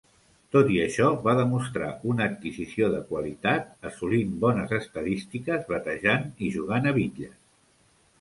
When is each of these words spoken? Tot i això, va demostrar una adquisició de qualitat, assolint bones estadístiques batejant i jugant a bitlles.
Tot 0.53 0.69
i 0.75 0.77
això, 0.83 1.07
va 1.25 1.33
demostrar 1.39 1.89
una 2.13 2.23
adquisició 2.31 2.87
de 2.93 3.01
qualitat, 3.09 3.67
assolint 3.89 4.31
bones 4.45 4.73
estadístiques 4.79 5.69
batejant 5.73 6.25
i 6.47 6.51
jugant 6.57 6.89
a 6.93 6.97
bitlles. 6.97 7.37